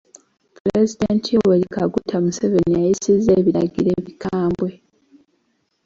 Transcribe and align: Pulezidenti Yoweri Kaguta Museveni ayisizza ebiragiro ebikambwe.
Pulezidenti 0.57 1.27
Yoweri 1.35 1.65
Kaguta 1.75 2.15
Museveni 2.25 2.73
ayisizza 2.81 3.31
ebiragiro 3.39 3.89
ebikambwe. 3.99 4.69